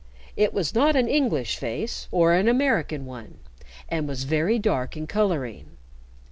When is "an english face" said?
0.95-2.07